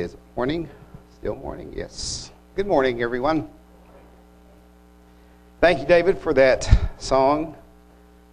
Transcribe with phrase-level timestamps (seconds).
[0.00, 0.68] is it morning?
[1.18, 1.72] Still morning?
[1.76, 2.32] Yes.
[2.56, 3.48] Good morning, everyone.
[5.60, 6.68] Thank you, David, for that
[6.98, 7.56] song.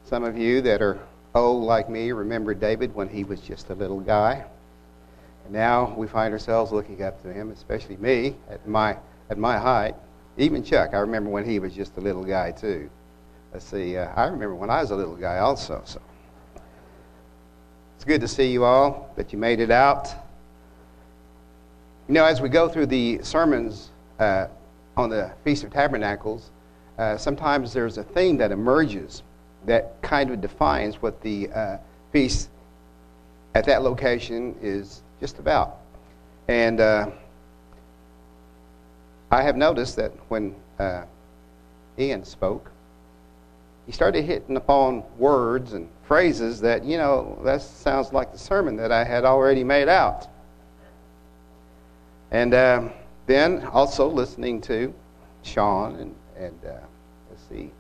[0.05, 0.99] Some of you that are
[1.35, 4.44] old like me remember David when he was just a little guy.
[5.46, 8.97] And now we find ourselves looking up to him, especially me at my,
[9.29, 9.96] at my height.
[10.37, 12.89] Even Chuck, I remember when he was just a little guy, too.
[13.53, 15.81] Let's see, uh, I remember when I was a little guy also.
[15.85, 16.02] So
[17.96, 20.08] It's good to see you all, that you made it out.
[22.12, 23.90] You know, as we go through the sermons
[24.20, 24.48] uh,
[24.98, 26.52] on the Feast of Tabernacles,
[26.98, 29.24] uh, sometimes there's a theme that emerges
[29.66, 31.78] that kind of defines what the uh,
[32.12, 32.50] feast
[33.56, 35.78] at that location is just about.
[36.50, 37.12] And uh,
[39.32, 41.06] I have noticed that when uh,
[41.98, 42.70] Ian spoke,
[43.86, 48.76] he started hitting upon words and phrases that, you know, that sounds like the sermon
[48.76, 50.28] that I had already made out.
[52.32, 52.90] And uh,
[53.28, 54.94] then also listening to
[55.44, 56.74] Sean and, and uh,
[57.30, 57.72] let's see,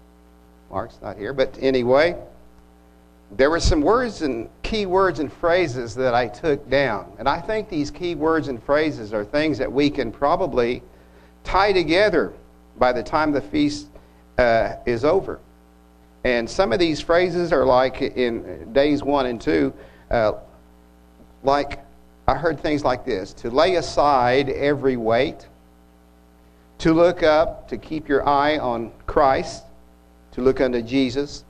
[0.69, 2.17] Mark's not here, but anyway,
[3.37, 7.13] there were some words and key words and phrases that I took down.
[7.17, 10.83] And I think these key words and phrases are things that we can probably
[11.43, 12.33] tie together
[12.77, 13.87] by the time the feast
[14.37, 15.39] uh, is over.
[16.23, 19.73] And some of these phrases are like in days one and two,
[20.09, 20.33] uh,
[21.43, 21.79] like
[22.31, 25.49] I heard things like this to lay aside every weight,
[26.77, 29.65] to look up, to keep your eye on Christ,
[30.31, 31.43] to look unto Jesus,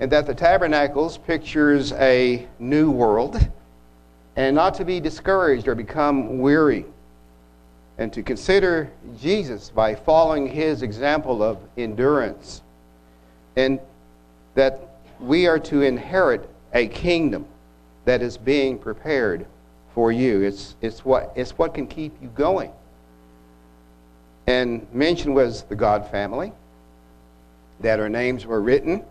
[0.00, 3.38] and that the tabernacles pictures a new world,
[4.34, 6.86] and not to be discouraged or become weary,
[7.96, 8.90] and to consider
[9.20, 12.62] Jesus by following his example of endurance,
[13.54, 13.78] and
[14.56, 17.46] that we are to inherit a kingdom
[18.06, 19.46] that is being prepared
[19.96, 20.42] for you.
[20.42, 22.70] It's, it's, what, it's what can keep you going.
[24.46, 26.52] And mentioned was the God family,
[27.80, 29.02] that our names were written,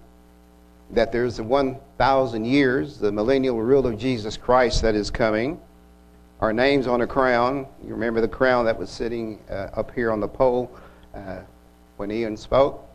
[0.92, 5.60] that there's the 1,000 years, the millennial rule of Jesus Christ that is coming.
[6.40, 7.66] Our names on a crown.
[7.84, 10.72] You remember the crown that was sitting uh, up here on the pole
[11.16, 11.40] uh,
[11.98, 12.88] when Ian spoke?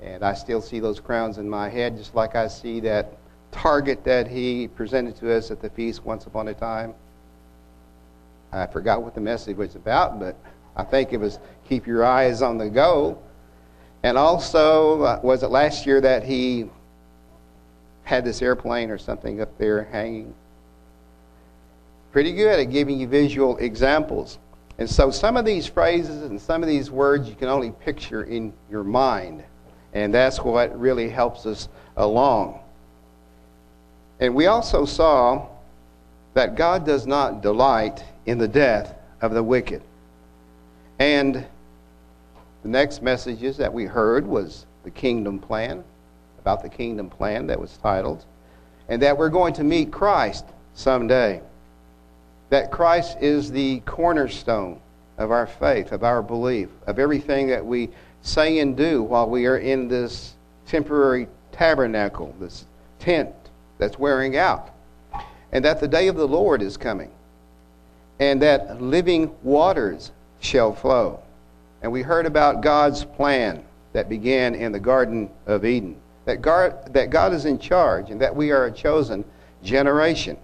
[0.00, 3.12] And I still see those crowns in my head, just like I see that
[3.52, 6.94] target that he presented to us at the feast once upon a time.
[8.54, 10.36] I forgot what the message was about, but
[10.76, 13.20] I think it was keep your eyes on the goal.
[14.04, 16.70] And also, uh, was it last year that he
[18.04, 20.34] had this airplane or something up there hanging?
[22.12, 24.38] Pretty good at giving you visual examples.
[24.78, 28.22] And so, some of these phrases and some of these words you can only picture
[28.22, 29.42] in your mind.
[29.94, 32.60] And that's what really helps us along.
[34.20, 35.48] And we also saw
[36.34, 39.82] that God does not delight in the death of the wicked.
[40.98, 41.44] And
[42.62, 45.84] the next messages that we heard was the kingdom plan,
[46.40, 48.24] about the kingdom plan that was titled,
[48.88, 51.40] and that we're going to meet Christ someday.
[52.50, 54.80] That Christ is the cornerstone
[55.18, 57.88] of our faith, of our belief, of everything that we
[58.22, 60.34] say and do while we are in this
[60.66, 62.66] temporary tabernacle, this
[62.98, 63.34] tent
[63.78, 64.70] that's wearing out.
[65.52, 67.10] And that the day of the Lord is coming
[68.30, 71.20] and that living waters shall flow.
[71.82, 73.62] And we heard about God's plan
[73.92, 75.96] that began in the Garden of Eden.
[76.24, 79.26] That God, that God is in charge and that we are a chosen
[79.62, 80.38] generation,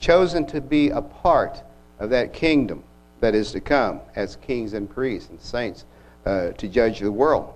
[0.00, 1.62] chosen to be a part
[2.00, 2.82] of that kingdom
[3.20, 5.84] that is to come as kings and priests and saints
[6.26, 7.54] uh, to judge the world.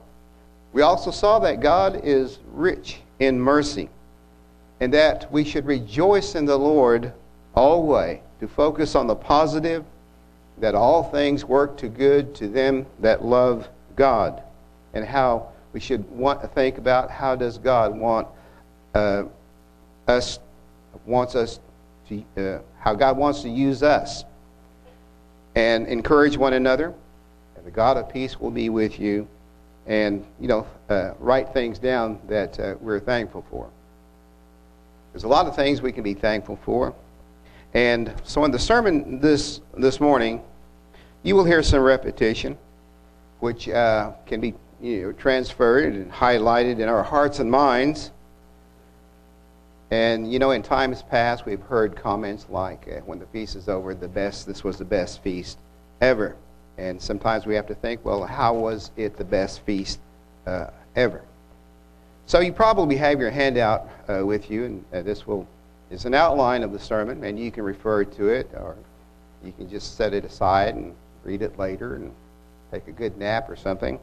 [0.72, 3.88] We also saw that God is rich in mercy
[4.78, 7.12] and that we should rejoice in the Lord
[7.54, 9.84] always to focus on the positive,
[10.58, 14.42] that all things work to good to them that love God,
[14.94, 18.28] and how we should want to think about how does God want
[18.94, 19.24] uh,
[20.08, 20.38] us
[21.06, 21.60] wants us
[22.08, 24.24] to uh, how God wants to use us,
[25.54, 26.92] and encourage one another,
[27.56, 29.28] and the God of peace will be with you,
[29.86, 33.68] and you know uh, write things down that uh, we're thankful for.
[35.12, 36.94] There's a lot of things we can be thankful for.
[37.74, 40.42] And so in the sermon this, this morning,
[41.22, 42.58] you will hear some repetition,
[43.40, 48.10] which uh, can be you know, transferred and highlighted in our hearts and minds.
[49.90, 53.68] And you know, in times past, we've heard comments like, uh, "When the feast is
[53.68, 54.46] over, the best.
[54.46, 55.58] This was the best feast
[56.00, 56.36] ever."
[56.78, 59.98] And sometimes we have to think, "Well, how was it the best feast
[60.46, 61.22] uh, ever?"
[62.26, 65.46] So you probably have your handout uh, with you, and uh, this will
[65.90, 68.76] is an outline of the sermon, and you can refer to it or
[69.44, 70.94] You can just set it aside and
[71.24, 72.12] read it later and
[72.70, 73.98] take a good nap or something.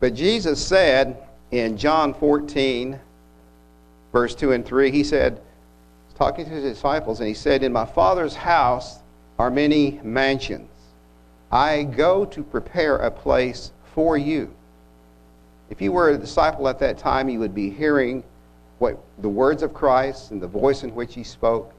[0.00, 1.16] But Jesus said
[1.50, 2.98] in John 14,
[4.12, 5.40] verse 2 and 3, he said,
[6.14, 9.00] talking to his disciples, and he said, In my Father's house
[9.38, 10.70] are many mansions.
[11.50, 14.52] I go to prepare a place for you.
[15.70, 18.22] If you were a disciple at that time, you would be hearing
[18.84, 21.72] what the words of Christ and the voice in which he spoke,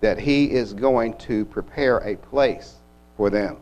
[0.00, 2.74] that he is going to prepare a place
[3.16, 3.58] for them.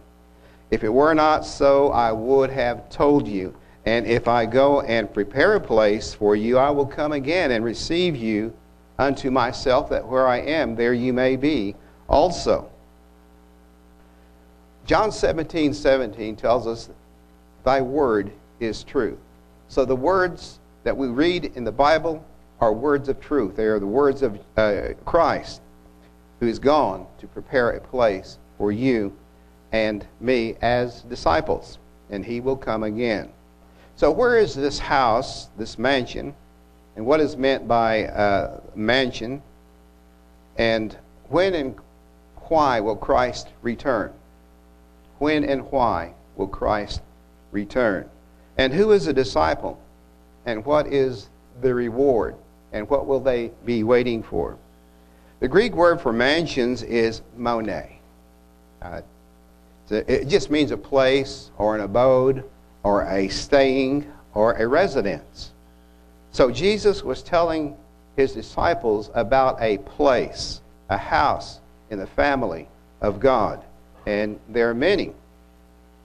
[0.70, 3.54] If it were not so, I would have told you.
[3.84, 7.62] And if I go and prepare a place for you, I will come again and
[7.62, 8.50] receive you
[8.98, 11.76] unto myself, that where I am, there you may be
[12.08, 12.70] also.
[14.86, 16.88] John 17, 17 tells us,
[17.62, 19.18] Thy word is truth.
[19.68, 22.24] So the words that we read in the Bible
[22.60, 23.56] are words of truth.
[23.56, 25.62] They are the words of uh, Christ,
[26.40, 29.16] who is gone to prepare a place for you
[29.72, 31.78] and me as disciples,
[32.10, 33.30] and he will come again.
[33.96, 36.34] So, where is this house, this mansion,
[36.96, 39.42] and what is meant by uh, mansion,
[40.56, 40.96] and
[41.28, 41.74] when and
[42.48, 44.12] why will Christ return?
[45.18, 47.00] When and why will Christ
[47.52, 48.08] return?
[48.58, 49.80] And who is a disciple?
[50.44, 51.28] And what is
[51.60, 52.34] the reward?
[52.72, 54.56] And what will they be waiting for?
[55.40, 57.70] The Greek word for mansions is mone.
[58.82, 59.00] Uh,
[59.90, 62.44] it just means a place or an abode
[62.82, 65.52] or a staying or a residence.
[66.30, 67.76] So Jesus was telling
[68.16, 72.68] his disciples about a place, a house in the family
[73.00, 73.64] of God.
[74.06, 75.12] And there are many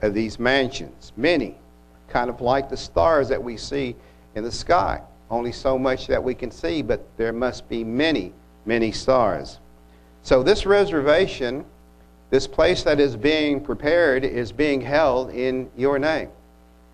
[0.01, 1.55] of these mansions, many,
[2.09, 3.95] kind of like the stars that we see
[4.33, 5.01] in the sky.
[5.29, 8.33] Only so much that we can see, but there must be many,
[8.65, 9.59] many stars.
[10.23, 11.65] So this reservation
[12.29, 16.29] this place that is being prepared is being held in your name.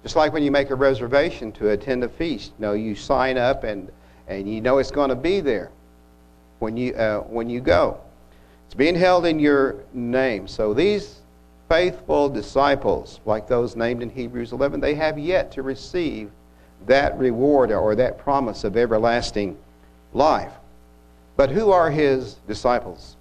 [0.03, 2.51] Just like when you make a reservation to attend a feast.
[2.59, 3.89] You know, you sign up and,
[4.27, 5.71] and you know it's going to be there
[6.59, 7.99] when you, uh, when you go.
[8.65, 10.47] It's being held in your name.
[10.47, 11.21] So these
[11.69, 16.29] faithful disciples, like those named in Hebrews 11, they have yet to receive
[16.87, 19.57] that reward or that promise of everlasting
[20.13, 20.51] life.
[21.37, 23.15] But who are his disciples?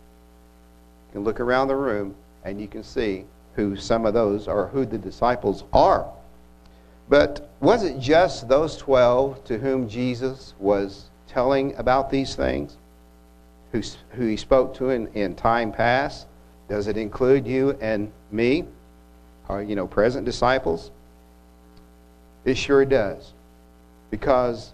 [1.08, 2.14] You can look around the room
[2.44, 3.24] and you can see
[3.54, 6.10] who some of those are, who the disciples are.
[7.08, 12.76] But was it just those 12 to whom Jesus was telling about these things?
[13.72, 16.26] Who, who he spoke to in, in time past?
[16.68, 18.64] Does it include you and me?
[19.48, 20.92] Or, you know, present disciples?
[22.44, 23.32] It sure does.
[24.10, 24.72] Because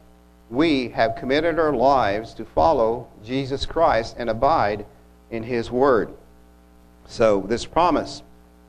[0.51, 4.87] we have committed our lives to follow Jesus Christ and abide
[5.31, 6.13] in his word.
[7.07, 8.23] So, this promise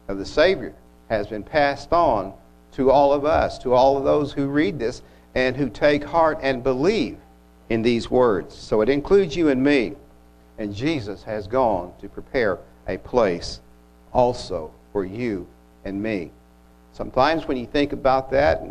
[0.08, 0.74] of the Savior
[1.10, 2.34] has been passed on
[2.74, 5.02] to all of us, to all of those who read this
[5.36, 7.18] and who take heart and believe
[7.70, 8.56] in these words.
[8.56, 9.94] So, it includes you and me.
[10.58, 13.60] And Jesus has gone to prepare a place
[14.12, 15.46] also for you
[15.86, 16.32] and me.
[16.94, 18.64] Sometimes when you think about that,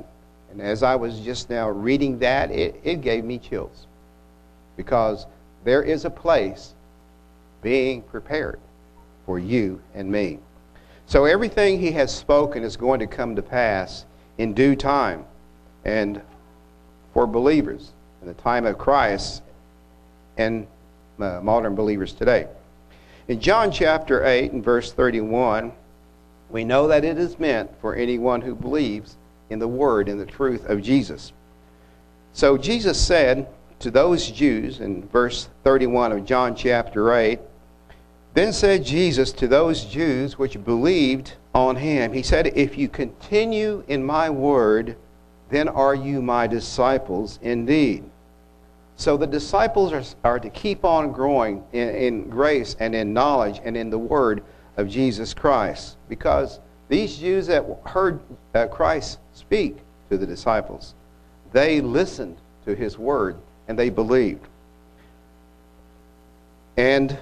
[0.56, 3.86] and, as I was just now reading that, it, it gave me chills.
[4.74, 5.26] Because
[5.64, 6.72] there is a place
[7.60, 8.58] being prepared
[9.26, 10.38] for you and me.
[11.06, 14.06] So everything he has spoken is going to come to pass
[14.38, 15.26] in due time.
[15.84, 16.22] And
[17.12, 19.42] for believers in the time of Christ
[20.38, 20.66] and
[21.20, 22.46] uh, modern believers today.
[23.28, 25.72] In John chapter 8 and verse 31,
[26.48, 29.16] we know that it is meant for anyone who believes
[29.50, 31.32] in the word and the truth of Jesus.
[32.32, 33.48] So Jesus said
[33.78, 37.38] to those Jews in verse 31 of John chapter 8,
[38.34, 43.82] then said Jesus to those Jews which believed on him, He said, If you continue
[43.88, 44.96] in my word,
[45.48, 48.04] then are you my disciples indeed.
[48.96, 53.60] So the disciples are, are to keep on growing in, in grace and in knowledge
[53.64, 54.42] and in the word
[54.76, 55.96] of Jesus Christ.
[56.08, 58.20] Because these Jews that heard
[58.54, 59.76] uh, Christ speak
[60.10, 60.94] to the disciples,
[61.52, 63.36] they listened to his word
[63.68, 64.46] and they believed.
[66.76, 67.18] And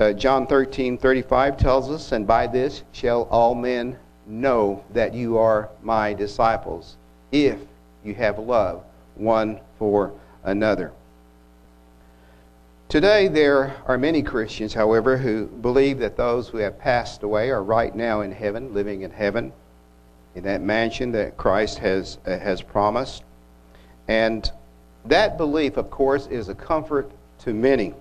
[0.00, 3.96] uh, John 13, 35 tells us, And by this shall all men
[4.26, 6.96] know that you are my disciples,
[7.30, 7.58] if
[8.04, 8.82] you have love
[9.14, 10.92] one for another.
[12.88, 17.62] Today, there are many Christians, however, who believe that those who have passed away are
[17.62, 19.52] right now in heaven, living in heaven,
[20.34, 23.22] in that mansion that Christ has, uh, has promised.
[24.08, 24.50] And
[25.04, 27.10] that belief, of course, is a comfort
[27.40, 27.94] to many.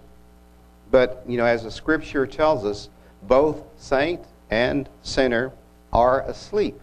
[0.92, 2.90] But, you know, as the scripture tells us,
[3.24, 5.52] both saint and sinner
[5.92, 6.80] are asleep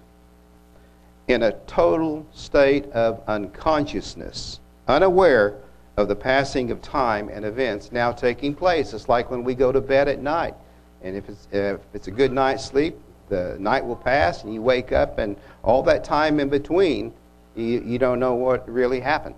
[1.28, 5.54] in a total state of unconsciousness, unaware
[5.96, 8.92] of the passing of time and events now taking place.
[8.92, 10.54] It's like when we go to bed at night.
[11.02, 12.96] And if it's, if it's a good night's sleep,
[13.30, 17.14] the night will pass and you wake up, and all that time in between,
[17.56, 19.34] you, you don't know what really happened.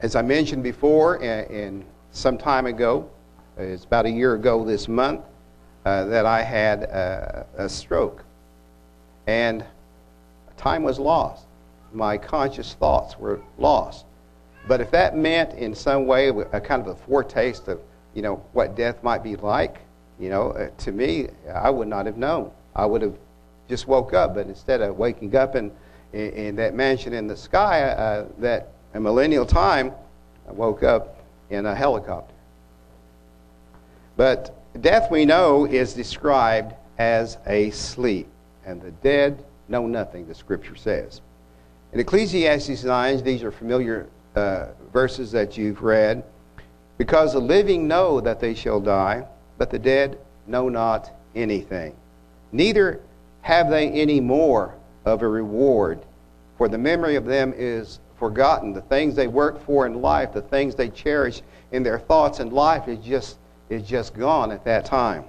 [0.00, 3.08] As I mentioned before, and some time ago,
[3.56, 5.22] it's about a year ago this month,
[5.84, 8.22] uh, that I had a, a stroke.
[9.26, 9.64] And
[10.56, 11.46] time was lost.
[11.92, 14.04] My conscious thoughts were lost.
[14.68, 17.80] But if that meant in some way a kind of a foretaste of,
[18.14, 19.80] you know, what death might be like,
[20.18, 22.50] you know, uh, to me, I would not have known.
[22.74, 23.14] I would have
[23.68, 24.34] just woke up.
[24.34, 25.70] But instead of waking up in,
[26.12, 29.92] in, in that mansion in the sky, uh, that a millennial time,
[30.48, 31.16] I woke up
[31.50, 32.34] in a helicopter.
[34.16, 38.26] But death, we know, is described as a sleep,
[38.66, 41.20] and the dead know nothing, the scripture says.
[41.92, 46.24] In Ecclesiastes 9, these are familiar uh, verses that you've read.
[46.96, 49.24] Because the living know that they shall die,
[49.58, 51.94] but the dead know not anything.
[52.52, 53.00] Neither
[53.42, 54.74] have they any more
[55.04, 56.00] of a reward,
[56.56, 58.72] for the memory of them is forgotten.
[58.72, 62.50] The things they work for in life, the things they cherish in their thoughts in
[62.50, 63.38] life is just,
[63.68, 65.24] is just gone at that time.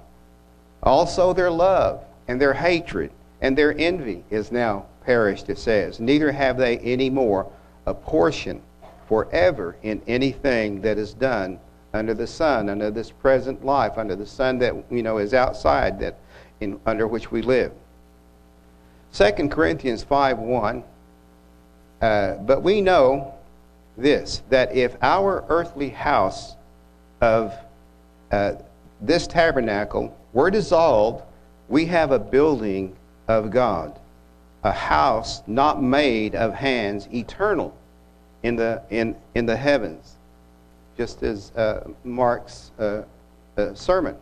[0.82, 3.10] Also, their love and their hatred
[3.40, 6.00] and their envy is now perished, it says.
[6.00, 7.50] Neither have they any more
[7.86, 8.60] a portion
[9.08, 11.58] forever in anything that is done
[11.92, 15.98] under the sun, under this present life, under the sun that you know is outside
[16.00, 16.18] that
[16.60, 17.72] in, under which we live.
[19.12, 20.84] 2 Corinthians 5 1
[22.00, 23.34] uh, but we know
[23.96, 26.54] this that if our earthly house
[27.20, 27.54] of
[28.30, 28.52] uh,
[29.00, 31.24] this tabernacle were dissolved,
[31.68, 32.96] we have a building
[33.28, 33.98] of God,
[34.62, 37.76] a house not made of hands, eternal
[38.42, 40.16] in the, in, in the heavens.
[41.00, 43.04] Just as uh, Mark's uh,
[43.56, 44.14] uh, sermon,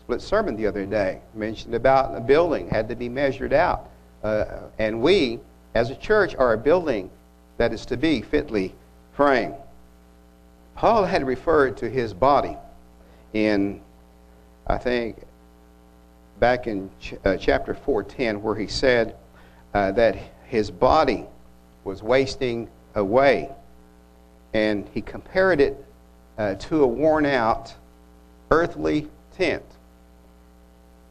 [0.00, 3.90] split sermon the other day, mentioned about a building had to be measured out.
[4.24, 5.38] Uh, and we,
[5.74, 7.10] as a church are a building
[7.58, 8.74] that is to be fitly
[9.12, 9.54] framed.
[10.76, 12.56] Paul had referred to his body
[13.34, 13.82] in,
[14.66, 15.18] I think,
[16.40, 19.14] back in ch- uh, chapter 410, where he said
[19.74, 21.26] uh, that his body
[21.84, 23.50] was wasting away.
[24.54, 25.84] And he compared it
[26.38, 27.74] uh, to a worn out
[28.50, 29.64] earthly tent.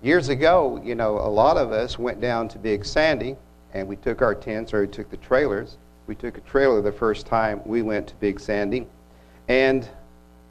[0.01, 3.35] Years ago, you know, a lot of us went down to Big Sandy
[3.73, 5.77] and we took our tents or we took the trailers.
[6.07, 8.87] We took a trailer the first time we went to Big Sandy,
[9.49, 9.87] and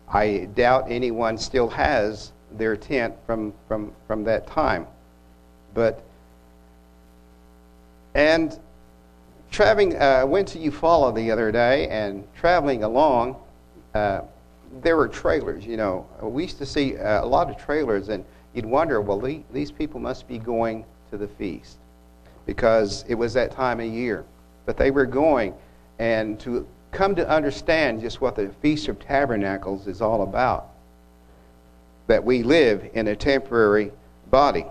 [0.09, 4.87] I doubt anyone still has their tent from, from, from that time.
[5.73, 6.05] But,
[8.15, 8.59] and
[9.51, 13.37] traveling, I uh, went to Eufaula the other day, and traveling along,
[13.95, 14.21] uh,
[14.83, 16.07] there were trailers, you know.
[16.21, 19.21] We used to see uh, a lot of trailers, and you'd wonder, well,
[19.53, 21.79] these people must be going to the feast
[22.47, 24.25] because it was that time of year.
[24.65, 25.55] But they were going,
[25.99, 30.69] and to come to understand just what the Feast of Tabernacles is all about.
[32.07, 33.93] That we live in a temporary
[34.31, 34.65] body.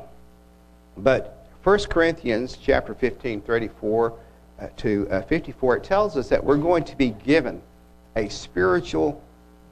[0.97, 4.13] But 1 Corinthians chapter 15, 34
[4.59, 7.61] uh, to uh, 54, it tells us that we're going to be given
[8.15, 9.21] a spiritual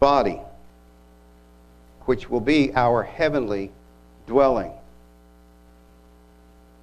[0.03, 0.38] body,
[2.01, 3.72] which will be our heavenly
[4.27, 4.74] dwelling.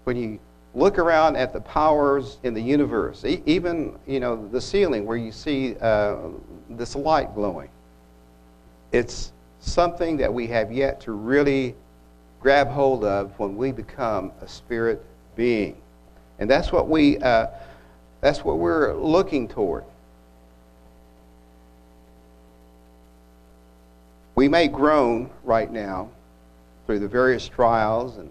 [0.04, 0.38] When you
[0.74, 5.18] look around at the powers in the universe, e- even you know the ceiling where
[5.18, 6.16] you see uh,
[6.70, 7.68] this light glowing.
[8.90, 11.74] It's something that we have yet to really
[12.40, 15.04] grab hold of when we become a spirit
[15.36, 15.76] being,
[16.38, 17.48] and that's what we uh,
[18.22, 19.84] that's what we're looking toward.
[24.40, 26.08] We may groan right now
[26.86, 28.30] through the various trials and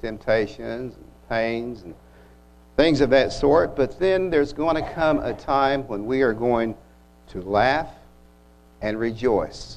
[0.00, 1.94] temptations and pains and
[2.78, 3.76] things of that sort.
[3.76, 6.74] But then there's going to come a time when we are going
[7.32, 7.90] to laugh
[8.80, 9.76] and rejoice.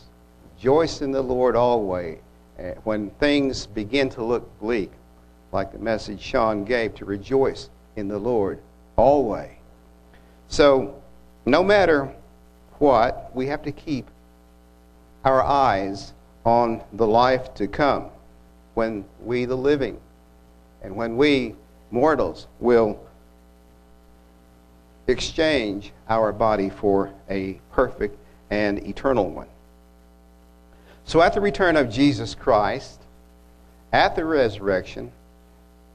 [0.56, 2.20] Rejoice in the Lord always.
[2.60, 4.90] Eh, when things begin to look bleak,
[5.52, 8.62] like the message Sean gave, to rejoice in the Lord
[8.96, 9.52] always.
[10.48, 11.04] So,
[11.46, 12.10] no matter
[12.80, 14.10] what, we have to keep
[15.24, 16.14] our eyes
[16.46, 18.10] on the life to come
[18.74, 20.00] when we, the living,
[20.82, 21.56] and when we,
[21.92, 23.00] mortals, will
[25.08, 28.18] exchange our body for a perfect
[28.50, 29.48] and eternal one.
[31.06, 33.00] So at the return of Jesus Christ,
[33.92, 35.12] at the resurrection,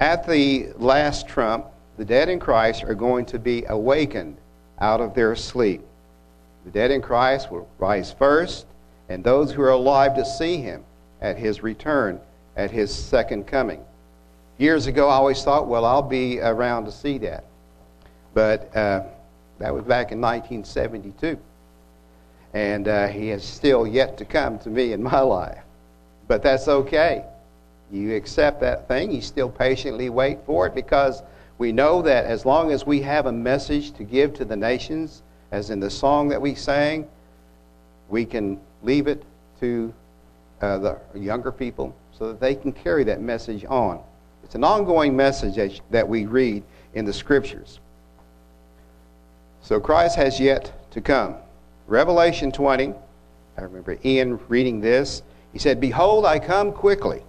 [0.00, 1.66] at the last trump,
[1.96, 4.36] the dead in Christ are going to be awakened
[4.80, 5.82] out of their sleep.
[6.64, 8.66] The dead in Christ will rise first,
[9.08, 10.84] and those who are alive to see him
[11.20, 12.20] at his return,
[12.56, 13.84] at his second coming.
[14.58, 17.44] Years ago, I always thought, well, I'll be around to see that.
[18.34, 19.02] But uh,
[19.58, 21.38] that was back in 1972.
[22.54, 25.62] And uh, he has still yet to come to me in my life.
[26.26, 27.24] But that's okay.
[27.90, 31.22] You accept that thing, you still patiently wait for it because
[31.56, 35.22] we know that as long as we have a message to give to the nations,
[35.50, 37.08] as in the song that we sang,
[38.10, 39.22] we can leave it
[39.60, 39.92] to
[40.60, 44.00] uh, the younger people so that they can carry that message on.
[44.44, 46.62] It's an ongoing message that we read
[46.94, 47.80] in the scriptures.
[49.62, 51.36] So Christ has yet to come.
[51.86, 52.94] Revelation 20,
[53.56, 55.22] I remember Ian reading this.
[55.52, 57.22] He said, Behold, I come quickly,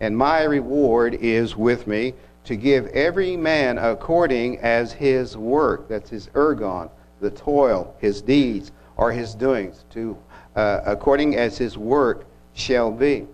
[0.00, 2.14] and my reward is with me
[2.44, 6.90] to give every man according as his work, that's his ergon,
[7.20, 10.16] the toil, his deeds, or his doings, to
[10.56, 13.26] uh, according as his work shall be.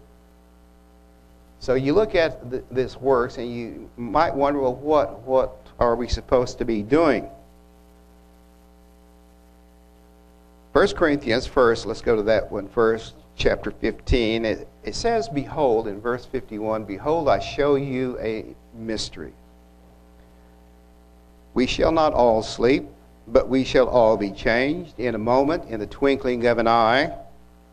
[1.61, 5.97] So you look at th- this works, and you might wonder, well, what what are
[5.97, 7.29] we supposed to be doing?
[10.75, 14.45] 1 Corinthians first, let's go to that one first, chapter 15.
[14.45, 18.45] It, it says, Behold, in verse 51, Behold, I show you a
[18.77, 19.33] mystery.
[21.55, 22.87] We shall not all sleep,
[23.27, 27.13] but we shall all be changed in a moment, in the twinkling of an eye,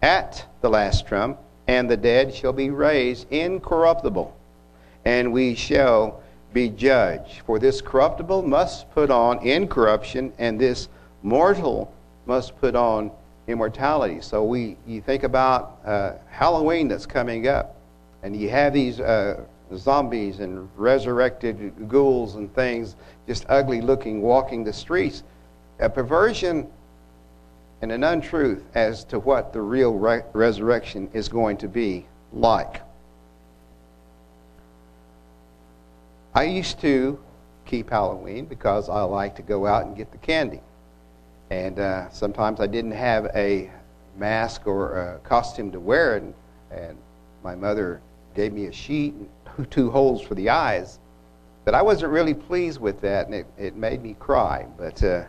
[0.01, 4.35] at the last trump, and the dead shall be raised incorruptible,
[5.05, 6.21] and we shall
[6.53, 7.41] be judged.
[7.45, 10.89] For this corruptible must put on incorruption, and this
[11.21, 11.93] mortal
[12.25, 13.11] must put on
[13.47, 14.21] immortality.
[14.21, 17.75] So we, you think about uh, Halloween that's coming up,
[18.23, 19.41] and you have these uh,
[19.75, 22.95] zombies and resurrected ghouls and things,
[23.27, 25.23] just ugly looking, walking the streets.
[25.81, 26.69] A perversion
[27.81, 32.81] and an untruth as to what the real re- resurrection is going to be like.
[36.33, 37.19] I used to
[37.65, 40.61] keep Halloween because I like to go out and get the candy.
[41.49, 43.69] And uh, sometimes I didn't have a
[44.17, 46.33] mask or a costume to wear, and,
[46.69, 46.97] and
[47.43, 48.01] my mother
[48.35, 50.99] gave me a sheet and two holes for the eyes.
[51.65, 54.65] But I wasn't really pleased with that, and it, it made me cry.
[54.77, 55.23] But uh,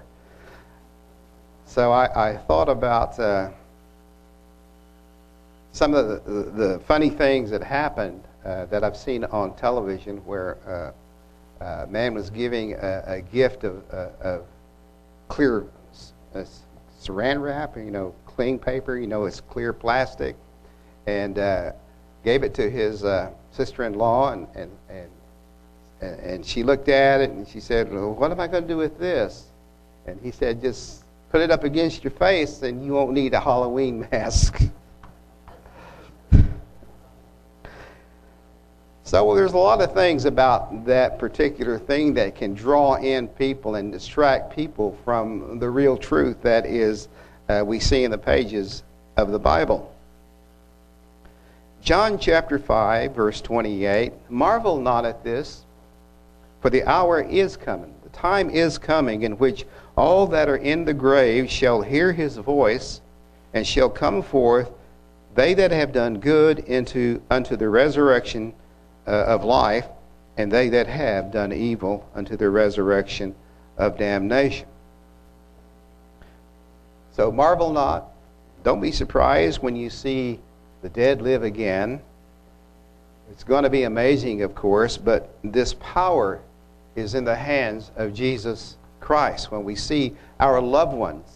[1.66, 3.50] so I, I, thought about uh,
[5.72, 10.58] some of the, the, funny things that happened uh, that I've seen on television, where
[11.60, 14.44] uh, a man was giving a, a gift of, uh, of
[15.28, 15.66] clear
[17.00, 20.36] saran wrap, you know, cling paper, you know, it's clear plastic,
[21.06, 21.72] and uh,
[22.24, 27.46] gave it to his uh, sister-in-law, and, and, and, and she looked at it, and
[27.48, 29.46] she said, well, what am I going to do with this?
[30.06, 31.01] And he said, just
[31.32, 34.62] put it up against your face, and you won't need a Halloween mask.
[39.04, 43.74] So there's a lot of things about that particular thing that can draw in people
[43.74, 47.08] and distract people from the real truth that is
[47.48, 48.82] uh, we see in the pages
[49.16, 49.94] of the Bible.
[51.82, 55.64] John chapter 5 verse 28, marvel not at this,
[56.60, 60.84] for the hour is coming, the time is coming in which all that are in
[60.84, 63.00] the grave shall hear his voice
[63.52, 64.70] and shall come forth
[65.34, 68.52] they that have done good into unto the resurrection
[69.06, 69.86] uh, of life,
[70.36, 73.34] and they that have done evil unto the resurrection
[73.78, 74.66] of damnation.
[77.12, 78.08] So marvel not.
[78.62, 80.38] Don't be surprised when you see
[80.82, 82.00] the dead live again.
[83.30, 86.40] It's going to be amazing, of course, but this power
[86.94, 89.50] is in the hands of Jesus Christ.
[89.50, 91.28] When we see our loved ones,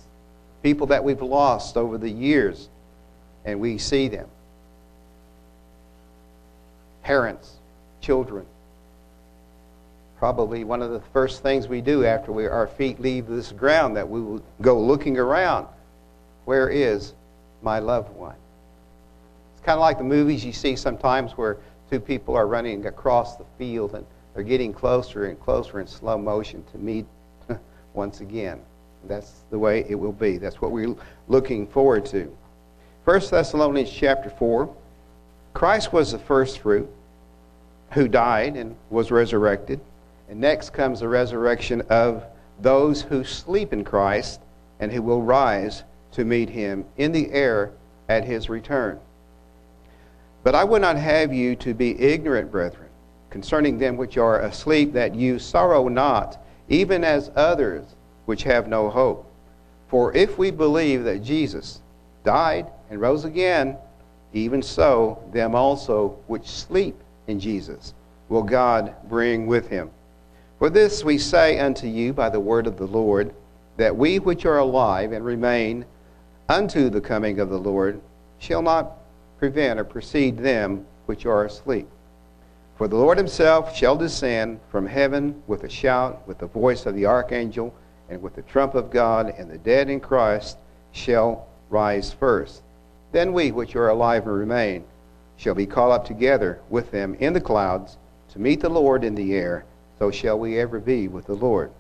[0.62, 2.68] people that we've lost over the years,
[3.44, 4.28] and we see them,
[7.02, 7.56] parents,
[8.00, 8.46] children.
[10.18, 13.96] Probably one of the first things we do after we, our feet leave this ground
[13.96, 15.66] that we will go looking around.
[16.46, 17.12] Where is
[17.62, 18.34] my loved one?
[19.52, 21.58] It's kind of like the movies you see sometimes where
[21.90, 26.18] two people are running across the field and they're getting closer and closer in slow
[26.18, 27.06] motion to meet
[27.96, 28.60] once again.
[29.08, 30.38] That's the way it will be.
[30.38, 30.94] That's what we're
[31.28, 32.36] looking forward to.
[33.04, 34.72] 1 Thessalonians chapter 4.
[35.54, 36.88] Christ was the first fruit
[37.92, 39.80] who died and was resurrected.
[40.28, 42.24] And next comes the resurrection of
[42.60, 44.40] those who sleep in Christ
[44.80, 47.72] and who will rise to meet him in the air
[48.08, 48.98] at his return.
[50.42, 52.88] But I would not have you to be ignorant, brethren,
[53.30, 57.84] concerning them which are asleep, that you sorrow not, even as others
[58.24, 59.30] which have no hope.
[59.88, 61.80] For if we believe that Jesus
[62.24, 63.76] died and rose again,
[64.32, 67.94] even so, them also which sleep in Jesus
[68.28, 69.90] will God bring with him.
[70.58, 73.32] For this we say unto you by the word of the Lord,
[73.76, 75.84] that we which are alive and remain
[76.48, 78.00] unto the coming of the Lord
[78.38, 78.92] shall not
[79.38, 81.88] prevent or precede them which are asleep.
[82.76, 86.94] For the Lord himself shall descend from heaven with a shout, with the voice of
[86.94, 87.74] the archangel,
[88.10, 90.58] and with the trump of God, and the dead in Christ
[90.92, 92.62] shall rise first.
[93.12, 94.84] Then we which are alive and remain
[95.38, 97.96] shall be caught up together with them in the clouds
[98.30, 99.64] to meet the Lord in the air.
[99.98, 101.70] So shall we ever be with the Lord.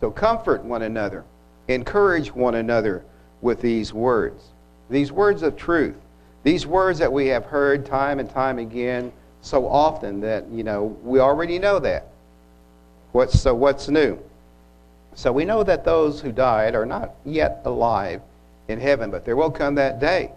[0.00, 1.24] So comfort one another,
[1.66, 3.04] encourage one another
[3.40, 4.44] with these words.
[4.90, 5.96] These words of truth.
[6.44, 10.96] These words that we have heard time and time again so often that, you know,
[11.02, 12.08] we already know that.
[13.12, 14.18] What's, so what's new?
[15.14, 18.20] So we know that those who died are not yet alive
[18.68, 20.32] in heaven, but there will come that day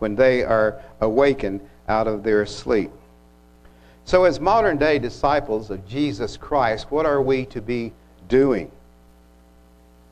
[0.00, 2.90] when they are awakened out of their sleep.
[4.04, 7.92] So, as modern day disciples of Jesus Christ, what are we to be
[8.28, 8.70] doing?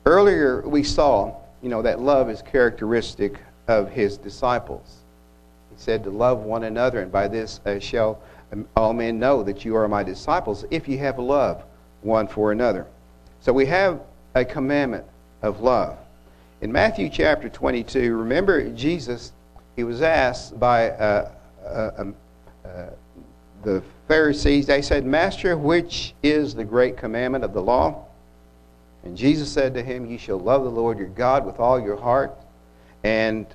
[0.05, 4.98] Earlier, we saw, you know, that love is characteristic of his disciples.
[5.79, 8.19] Said to love one another, and by this uh, shall
[8.75, 11.63] all men know that you are my disciples if you have love
[12.01, 12.85] one for another.
[13.39, 14.01] So we have
[14.35, 15.05] a commandment
[15.41, 15.97] of love.
[16.59, 19.31] In Matthew chapter 22, remember Jesus,
[19.77, 21.31] he was asked by uh,
[21.65, 22.15] uh, um,
[22.65, 22.87] uh,
[23.63, 28.03] the Pharisees, they said, Master, which is the great commandment of the law?
[29.05, 31.95] And Jesus said to him, You shall love the Lord your God with all your
[31.95, 32.37] heart
[33.05, 33.47] and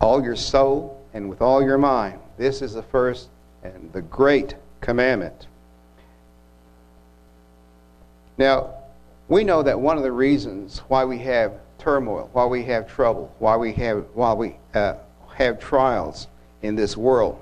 [0.00, 2.18] all your soul and with all your mind.
[2.36, 3.28] This is the first
[3.62, 5.46] and the great commandment.
[8.38, 8.74] Now,
[9.28, 13.34] we know that one of the reasons why we have turmoil, why we have trouble,
[13.38, 14.94] why we have, why we uh,
[15.34, 16.28] have trials
[16.62, 17.40] in this world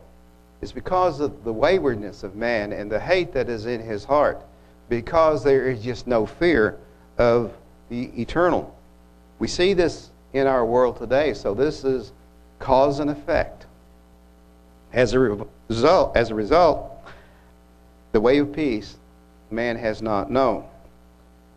[0.61, 4.43] is because of the waywardness of man and the hate that is in his heart,
[4.89, 6.79] because there is just no fear
[7.19, 7.53] of
[7.89, 8.75] the eternal.
[9.39, 12.13] We see this in our world today, so this is
[12.61, 13.67] cause and effect.
[14.93, 16.93] As a result, as a result,
[18.13, 18.97] the way of peace
[19.51, 20.65] man has not known.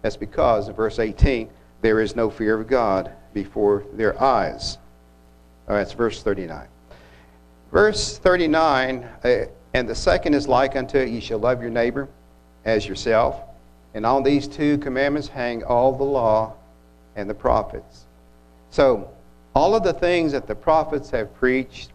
[0.01, 1.49] That's because, in verse 18,
[1.81, 4.77] there is no fear of God before their eyes.
[5.67, 6.67] All right, that's verse 39.
[7.71, 9.29] Verse 39, uh,
[9.73, 12.07] and the second is like unto it, ye shall love your neighbor
[12.65, 13.41] as yourself.
[13.93, 16.53] And on these two commandments hang all the law
[17.15, 18.05] and the prophets.
[18.69, 19.09] So,
[19.55, 21.91] all of the things that the prophets have preached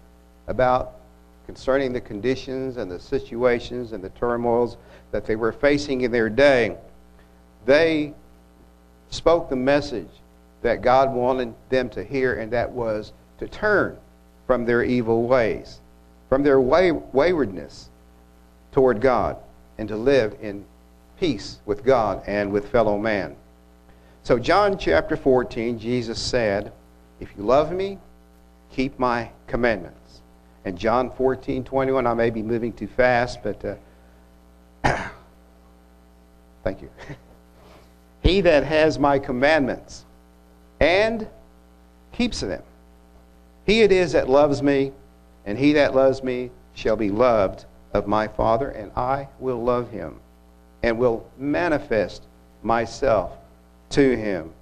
[0.46, 0.94] about
[1.46, 4.76] concerning the conditions and the situations and the turmoils
[5.10, 6.76] that they were facing in their day,
[7.64, 8.12] they
[9.10, 10.08] spoke the message
[10.62, 13.96] that God wanted them to hear, and that was to turn
[14.46, 15.80] from their evil ways,
[16.28, 17.90] from their way, waywardness
[18.72, 19.36] toward God,
[19.78, 20.64] and to live in
[21.18, 23.36] peace with God and with fellow man.
[24.22, 26.72] So, John chapter 14, Jesus said,
[27.20, 27.98] If you love me,
[28.70, 30.20] keep my commandments.
[30.64, 33.78] And John 14, 21, I may be moving too fast, but
[34.84, 35.08] uh,
[36.64, 36.90] thank you.
[38.20, 40.04] He that has my commandments
[40.80, 41.26] and
[42.12, 42.62] keeps them,
[43.64, 44.92] he it is that loves me,
[45.46, 49.90] and he that loves me shall be loved of my Father, and I will love
[49.90, 50.20] him,
[50.82, 52.24] and will manifest
[52.62, 53.32] myself
[53.90, 54.52] to him.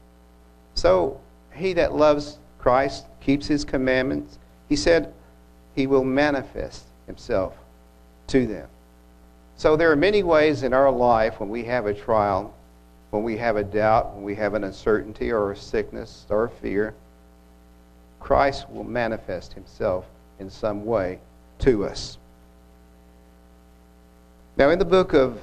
[0.74, 1.20] So
[1.52, 4.40] he that loves Christ keeps his commandments.
[4.68, 5.14] He said
[5.76, 7.54] he will manifest himself
[8.26, 8.66] to them.
[9.56, 12.52] So there are many ways in our life when we have a trial
[13.10, 16.50] when we have a doubt, when we have an uncertainty or a sickness or a
[16.50, 16.92] fear,
[18.18, 20.04] Christ will manifest himself
[20.40, 21.20] in some way
[21.60, 22.18] to us.
[24.56, 25.38] Now, in the book of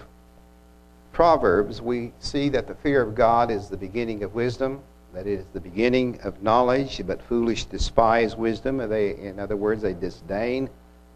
[1.14, 4.82] Proverbs, we see that the fear of God is the beginning of wisdom.
[5.14, 8.78] That is the beginning of knowledge, but foolish despise wisdom.
[8.78, 10.70] They, in other words, they disdain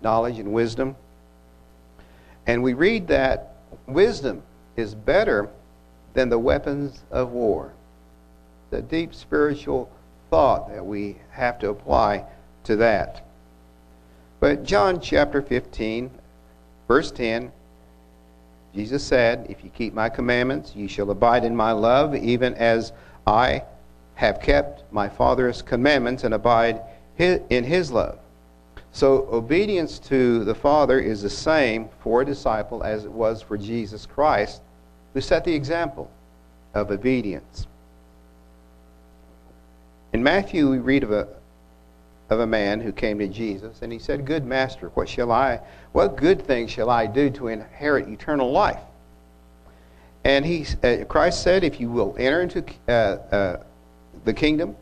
[0.04, 0.96] knowledge and wisdom.
[2.46, 3.56] And we read that
[3.88, 4.44] wisdom
[4.76, 5.50] is better
[6.14, 7.74] than the weapons of war.
[8.70, 9.90] The deep spiritual
[10.30, 12.24] thought that we have to apply
[12.66, 13.26] to that.
[14.40, 16.12] But John chapter 15,
[16.88, 17.52] verse 10,
[18.76, 22.92] Jesus said, If you keep my commandments, you shall abide in my love, even as
[23.26, 23.64] I
[24.18, 26.82] have kept my Father's commandments and abide
[27.20, 28.18] in his love.
[28.92, 33.60] So, obedience to the Father is the same for a disciple as it was for
[33.60, 34.62] Jesus Christ,
[35.14, 36.10] who set the example
[36.74, 37.68] of obedience.
[40.14, 41.28] In Matthew, we read of a,
[42.32, 45.60] of a man who came to Jesus, and he said, Good master, what shall I,
[45.92, 48.82] what good thing shall I do to inherit eternal life?
[50.24, 53.64] And he, uh, Christ said, If you will enter into uh, uh,
[54.26, 54.76] the kingdom,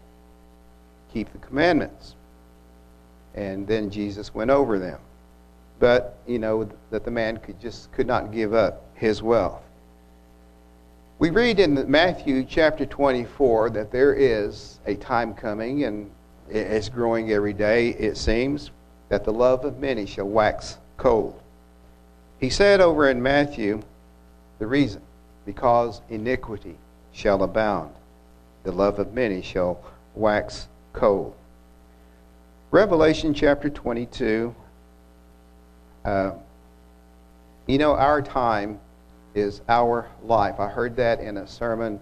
[1.12, 2.16] keep the commandments.
[3.34, 5.00] And then Jesus went over them.
[5.80, 9.62] But, you know, that the man could just could not give up his wealth.
[11.20, 16.12] We read in Matthew chapter 24 that there is a time coming, and
[16.50, 18.72] it's growing every day, it seems,
[19.10, 21.40] that the love of many shall wax cold.
[22.40, 23.82] He said over in Matthew,
[24.60, 25.02] the reason,
[25.46, 26.78] because iniquity
[27.14, 27.94] shall abound,
[28.66, 29.80] the love of many shall
[30.16, 31.36] wax cold.
[32.72, 34.54] Revelation chapter 22,
[36.04, 36.32] uh,
[37.68, 38.80] you know, our time
[39.36, 40.60] is our life.
[40.60, 42.00] I heard that in a sermon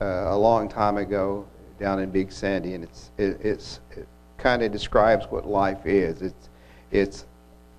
[0.00, 1.46] uh, a long time ago
[1.78, 6.22] down in Big Sandy, and it's it, it's it kind of describes what life is.
[6.22, 6.48] It's
[6.90, 7.26] it's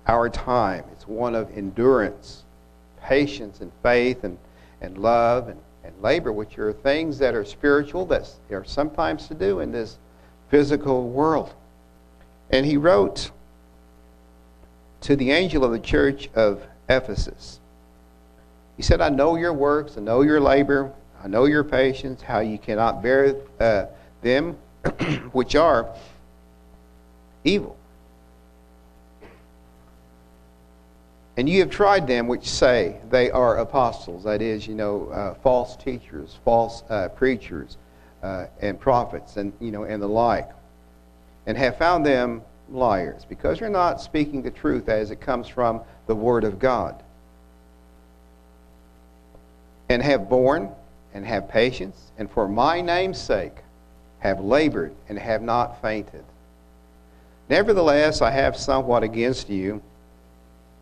[0.06, 0.84] our time.
[0.92, 2.44] It's one of endurance,
[3.02, 4.38] patience, and faith, and
[4.80, 9.34] and love, and, and labor, which are things that are spiritual that are sometimes to
[9.34, 9.98] do in this
[10.48, 11.54] physical world.
[12.50, 13.30] And he wrote
[15.02, 17.60] to the angel of the church of Ephesus.
[18.76, 22.40] He said, I know your works, I know your labor, I know your patience, how
[22.40, 23.86] you cannot bear uh,
[24.22, 24.56] them
[25.32, 25.94] which are
[27.44, 27.76] evil.
[31.40, 35.32] And you have tried them which say they are apostles, that is, you know, uh,
[35.36, 37.78] false teachers, false uh, preachers,
[38.22, 40.50] uh, and prophets, and you know, and the like,
[41.46, 45.80] and have found them liars, because you're not speaking the truth as it comes from
[46.06, 47.02] the Word of God
[49.88, 50.68] and have borne
[51.14, 53.56] and have patience, and for my name's sake
[54.18, 56.24] have labored and have not fainted.
[57.48, 59.80] Nevertheless, I have somewhat against you,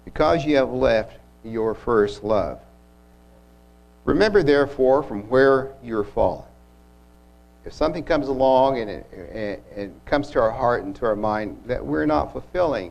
[0.08, 2.58] because you have left your first love.
[4.06, 6.46] Remember, therefore, from where you're fallen.
[7.66, 11.62] If something comes along and it, and comes to our heart and to our mind
[11.66, 12.90] that we're not fulfilling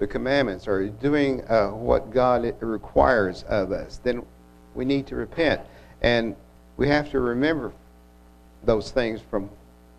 [0.00, 4.26] the commandments or doing uh, what God requires of us, then
[4.74, 5.60] we need to repent.
[6.02, 6.34] And
[6.76, 7.72] we have to remember
[8.64, 9.48] those things from,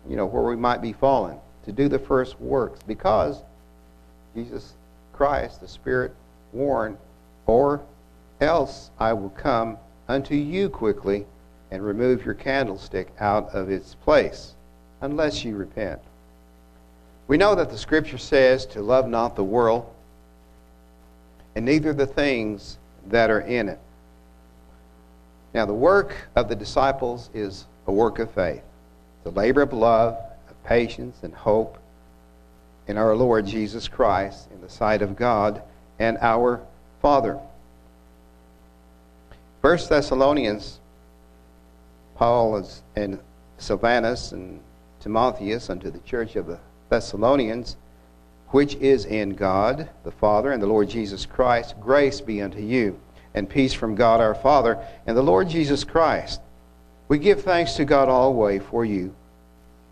[0.06, 3.40] you know, where we might be fallen, to do the first works, because
[4.34, 4.74] Jesus
[5.14, 6.14] Christ, the Spirit,
[6.52, 6.98] warned,
[7.46, 7.82] or
[8.40, 11.26] else I will come unto you quickly
[11.70, 14.54] and remove your candlestick out of its place,
[15.00, 16.00] unless you repent.
[17.28, 19.90] We know that the Scripture says to love not the world,
[21.54, 23.78] and neither the things that are in it.
[25.54, 28.62] Now, the work of the disciples is a work of faith,
[29.24, 30.14] the labor of love,
[30.48, 31.78] of patience, and hope
[32.86, 35.62] in our Lord Jesus Christ in the sight of God
[35.98, 36.60] and our
[37.00, 37.38] Father.
[39.60, 40.80] First Thessalonians,
[42.16, 43.18] Paul is, and
[43.58, 44.60] Silvanus and
[45.00, 47.76] Timotheus unto the church of the Thessalonians,
[48.48, 52.98] which is in God the Father and the Lord Jesus Christ, grace be unto you
[53.34, 56.40] and peace from God our Father and the Lord Jesus Christ.
[57.08, 59.14] We give thanks to God always for you,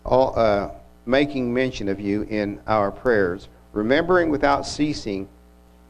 [0.05, 0.69] all, uh,
[1.05, 5.27] making mention of you in our prayers, remembering without ceasing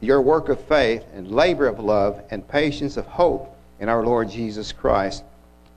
[0.01, 4.29] your work of faith and labor of love and patience of hope in our Lord
[4.29, 5.23] Jesus Christ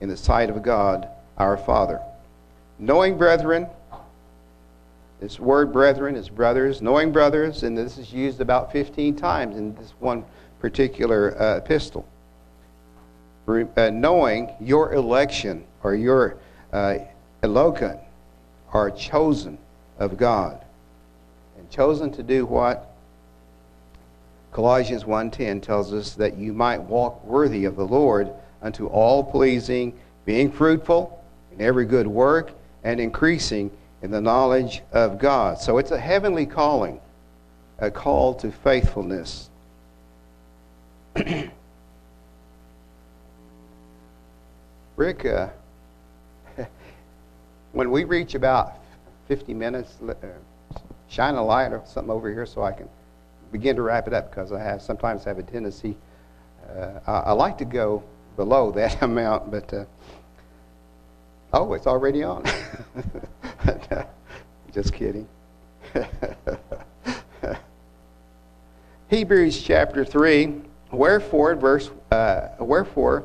[0.01, 1.07] in the sight of God
[1.37, 2.01] our Father.
[2.79, 3.67] Knowing, brethren,
[5.21, 9.73] this word brethren is brothers, knowing brothers, and this is used about 15 times in
[9.75, 10.25] this one
[10.59, 12.05] particular uh, epistle.
[13.45, 16.37] Re, uh, knowing your election or your
[16.73, 16.97] uh,
[18.73, 19.57] are chosen
[19.99, 20.59] of God.
[21.57, 22.94] And chosen to do what?
[24.55, 29.93] Colossians 1.10 tells us that you might walk worthy of the Lord unto all pleasing,
[30.23, 32.53] being fruitful in every good work,
[32.85, 33.69] and increasing
[34.01, 35.59] in the knowledge of God.
[35.59, 37.01] So it's a heavenly calling,
[37.79, 39.49] a call to faithfulness
[44.95, 45.49] Rick, uh,
[47.73, 48.79] when we reach about
[49.27, 50.13] 50 minutes, uh,
[51.09, 52.87] shine a light or something over here so I can
[53.55, 55.95] begin to wrap it up because I have sometimes have a tendency.
[56.69, 58.03] Uh, I, I, like to go
[58.35, 59.85] below that amount, but uh,
[61.53, 62.43] oh, it's already on.
[64.73, 65.25] Just kidding.
[69.09, 73.23] Hebrews chapter 3, wherefore, verse, uh, wherefore,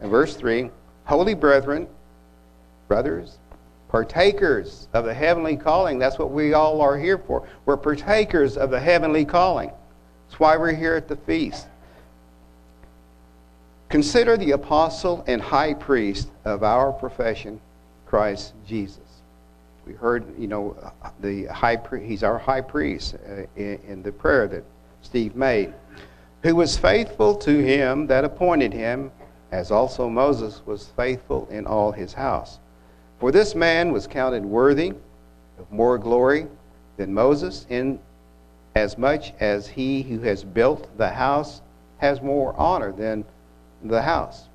[0.00, 0.70] verse 3,
[1.04, 1.86] holy brethren,
[2.88, 3.36] brothers,
[3.92, 5.98] partakers of the heavenly calling.
[5.98, 7.46] That's what we all are here for.
[7.66, 9.70] We're partakers of the heavenly calling.
[10.26, 11.66] That's why we're here at the feast.
[13.90, 17.60] Consider the apostle and high priest of our profession,
[18.06, 19.00] Christ Jesus.
[19.86, 20.74] We heard, you know,
[21.20, 24.64] the high priest, he's our high priest uh, in, in the prayer that
[25.02, 25.74] Steve made,
[26.42, 29.10] who was faithful to him that appointed him,
[29.50, 32.58] as also Moses was faithful in all his house.
[33.22, 34.94] For this man was counted worthy
[35.56, 36.48] of more glory
[36.96, 38.00] than Moses, in
[38.74, 41.60] as much as he who has built the house
[41.98, 43.24] has more honor than
[43.84, 44.48] the house.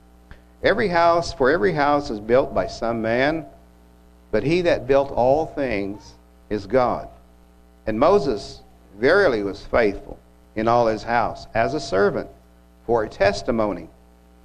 [0.63, 3.45] Every house, for every house is built by some man,
[4.31, 6.15] but he that built all things
[6.49, 7.07] is God.
[7.85, 8.63] And Moses
[8.99, 10.19] verily was faithful
[10.57, 12.29] in all his house as a servant
[12.85, 13.87] for a testimony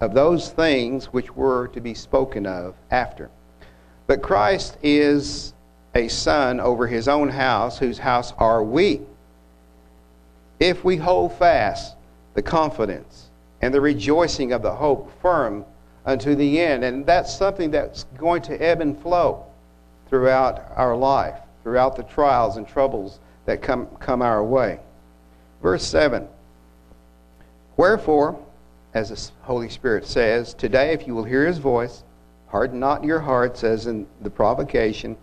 [0.01, 3.29] of those things which were to be spoken of after.
[4.13, 5.55] But Christ is
[5.95, 9.01] a son over his own house, whose house are we.
[10.61, 11.97] If we hold fast
[12.35, 13.31] the confidence
[13.63, 15.65] and the rejoicing of the hope firm
[16.05, 19.47] unto the end, and that's something that's going to ebb and flow
[20.11, 24.79] throughout our life, throughout the trials and troubles that come, come our way.
[25.63, 26.29] Verse 7
[27.79, 28.39] Wherefore,
[28.93, 32.05] as the Holy Spirit says, today if you will hear his voice,
[32.53, 35.17] Harden not your hearts as in the provocation,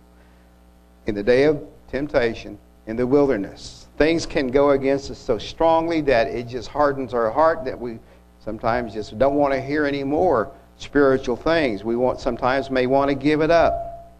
[1.06, 3.86] in the day of temptation, in the wilderness.
[3.98, 8.00] Things can go against us so strongly that it just hardens our heart that we
[8.44, 11.84] sometimes just don't want to hear any more spiritual things.
[11.84, 14.12] We want sometimes may want to give it up.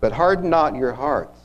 [0.00, 1.38] But harden not your hearts,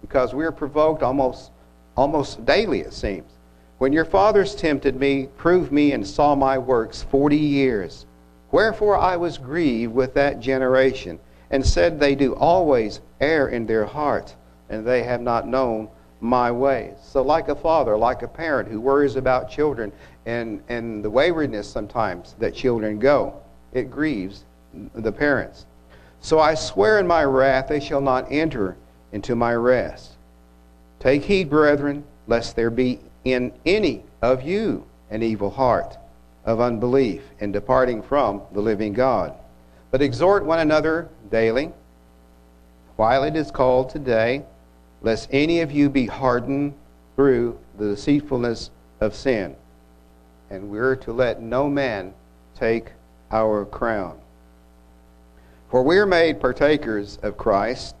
[0.00, 1.50] because we are provoked almost
[1.96, 3.32] almost daily, it seems.
[3.78, 8.06] When your fathers tempted me, proved me, and saw my works forty years.
[8.52, 11.18] Wherefore I was grieved with that generation,
[11.52, 14.34] and said, They do always err in their hearts,
[14.70, 15.88] and they have not known
[16.20, 16.94] my ways.
[17.02, 19.92] So, like a father, like a parent who worries about children
[20.24, 23.34] and, and the waywardness sometimes that children go,
[23.72, 24.44] it grieves
[24.94, 25.66] the parents.
[26.20, 28.76] So I swear in my wrath, they shall not enter
[29.10, 30.12] into my rest.
[31.00, 35.96] Take heed, brethren, lest there be in any of you an evil heart
[36.44, 39.34] of unbelief in departing from the living God.
[39.90, 41.72] But exhort one another daily,
[42.96, 44.44] while it is called today,
[45.02, 46.74] lest any of you be hardened
[47.16, 49.56] through the deceitfulness of sin.
[50.50, 52.14] And we're to let no man
[52.54, 52.92] take
[53.30, 54.18] our crown.
[55.70, 57.96] For we are made partakers of Christ.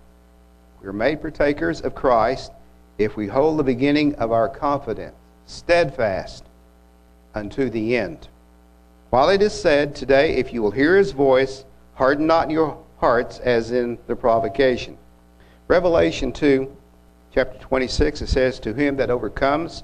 [0.82, 2.52] We are made partakers of Christ
[2.98, 5.14] if we hold the beginning of our confidence
[5.46, 6.44] steadfast
[7.34, 8.28] unto the end.
[9.12, 13.40] While it is said today, if you will hear his voice, harden not your hearts
[13.40, 14.96] as in the provocation.
[15.68, 16.74] Revelation 2,
[17.30, 19.82] chapter 26, it says, To him that overcomes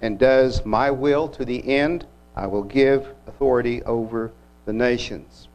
[0.00, 4.32] and does my will to the end, I will give authority over
[4.64, 5.48] the nations.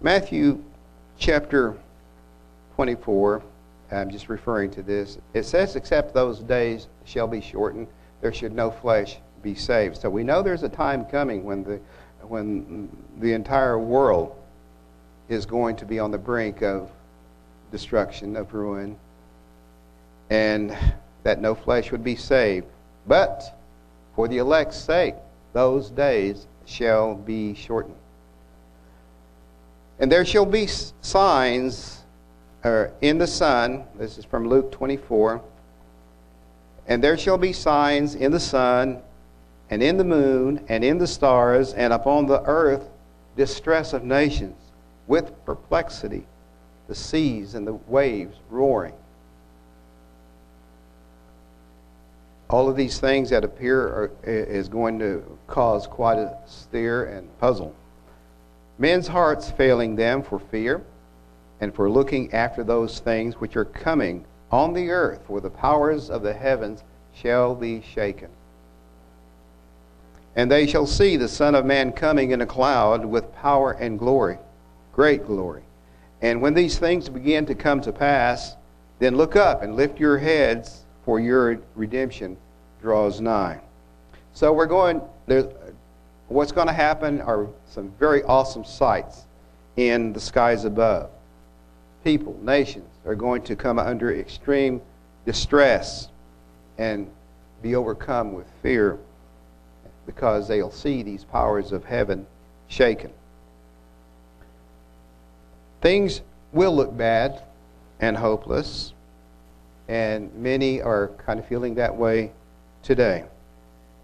[0.00, 0.62] Matthew
[1.18, 1.76] chapter
[2.76, 3.42] 24
[3.90, 5.18] I'm just referring to this.
[5.32, 7.86] It says, except those days shall be shortened,
[8.20, 9.96] there should no flesh be saved.
[9.98, 11.80] So we know there's a time coming when the,
[12.22, 12.88] when
[13.20, 14.34] the entire world
[15.28, 16.90] is going to be on the brink of
[17.70, 18.96] destruction, of ruin,
[20.30, 20.76] and
[21.22, 22.66] that no flesh would be saved.
[23.06, 23.56] But
[24.14, 25.14] for the elect's sake,
[25.52, 27.96] those days shall be shortened.
[29.98, 30.68] And there shall be
[31.00, 32.02] signs
[32.66, 33.84] or in the sun.
[33.96, 35.40] This is from Luke 24.
[36.88, 39.02] And there shall be signs in the sun,
[39.70, 42.88] and in the moon, and in the stars, and upon the earth
[43.36, 44.56] distress of nations,
[45.06, 46.26] with perplexity,
[46.88, 48.94] the seas and the waves roaring.
[52.48, 57.28] All of these things that appear are, is going to cause quite a stir and
[57.40, 57.74] puzzle.
[58.78, 60.84] Men's hearts failing them for fear
[61.60, 66.10] and for looking after those things which are coming on the earth, for the powers
[66.10, 66.82] of the heavens
[67.14, 68.28] shall be shaken.
[70.36, 73.98] And they shall see the Son of Man coming in a cloud with power and
[73.98, 74.38] glory,
[74.92, 75.62] great glory.
[76.20, 78.56] And when these things begin to come to pass,
[78.98, 82.36] then look up and lift your heads, for your redemption
[82.82, 83.60] draws nigh.
[84.34, 85.46] So we're going, there's,
[86.28, 89.22] what's going to happen are some very awesome sights
[89.76, 91.10] in the skies above.
[92.06, 94.80] People, nations, are going to come under extreme
[95.24, 96.08] distress
[96.78, 97.10] and
[97.62, 98.96] be overcome with fear
[100.06, 102.24] because they'll see these powers of heaven
[102.68, 103.10] shaken.
[105.80, 106.20] Things
[106.52, 107.42] will look bad
[107.98, 108.92] and hopeless,
[109.88, 112.30] and many are kind of feeling that way
[112.84, 113.24] today.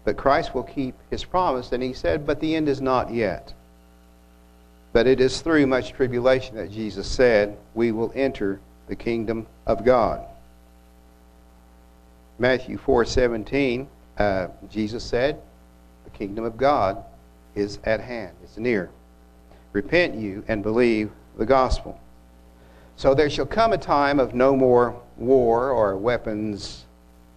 [0.03, 3.53] But Christ will keep his promise, and he said, But the end is not yet.
[4.93, 9.83] But it is through much tribulation that Jesus said, We will enter the kingdom of
[9.83, 10.23] God.
[12.37, 13.87] Matthew 4 17,
[14.17, 15.41] uh, Jesus said,
[16.05, 17.03] The kingdom of God
[17.55, 18.89] is at hand, it's near.
[19.71, 21.99] Repent you and believe the gospel.
[22.95, 26.85] So there shall come a time of no more war or weapons,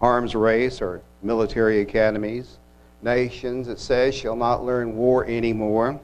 [0.03, 2.59] arms race, or military academies.
[3.03, 5.99] Nations, it says, shall not learn war anymore.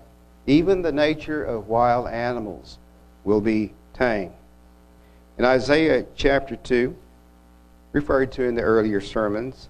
[0.47, 2.78] Even the nature of wild animals
[3.24, 4.32] will be tamed.
[5.38, 6.95] In Isaiah chapter 2,
[7.93, 9.68] referred to in the earlier sermons,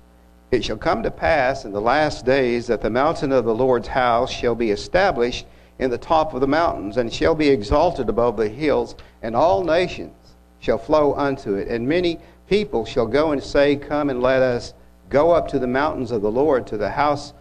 [0.50, 3.88] it shall come to pass in the last days that the mountain of the Lord's
[3.88, 5.46] house shall be established
[5.78, 9.64] in the top of the mountains, and shall be exalted above the hills, and all
[9.64, 10.14] nations
[10.60, 11.68] shall flow unto it.
[11.68, 12.18] And many
[12.48, 14.74] people shall go and say, Come and let us
[15.08, 17.32] go up to the mountains of the Lord, to the house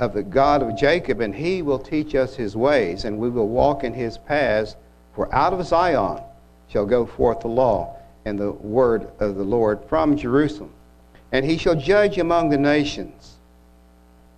[0.00, 3.48] of the God of Jacob, and he will teach us his ways, and we will
[3.48, 4.74] walk in his paths.
[5.14, 6.22] For out of Zion
[6.68, 10.72] shall go forth the law and the word of the Lord from Jerusalem.
[11.32, 13.36] And he shall judge among the nations,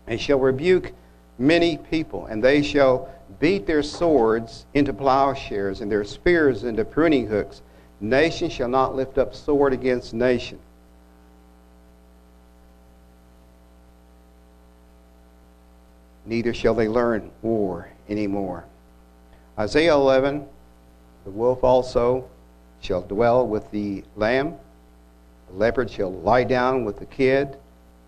[0.07, 0.93] and shall rebuke
[1.39, 3.09] many people, and they shall
[3.39, 7.63] beat their swords into plowshares and their spears into pruning hooks.
[8.01, 10.59] Nation shall not lift up sword against nation.
[16.25, 18.65] Neither shall they learn war anymore.
[19.59, 20.47] Isaiah 11,
[21.25, 22.29] the wolf also
[22.81, 24.55] shall dwell with the lamb.
[25.49, 27.57] The leopard shall lie down with the kid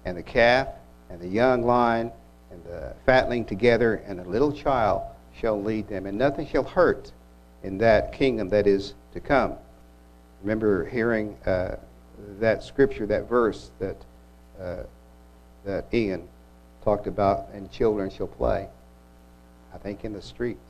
[0.05, 0.69] and the calf
[1.11, 2.11] and the young lion
[2.51, 5.03] and the fatling together, and a little child
[5.39, 7.13] shall lead them, and nothing shall hurt
[7.63, 9.55] in that kingdom that is to come.
[10.43, 11.77] Remember hearing uh,
[12.39, 13.97] that scripture, that verse that
[14.61, 14.85] uh,
[15.65, 16.29] that Ian
[16.85, 18.69] talked about, and children shall play.
[19.75, 20.61] I think in the streets.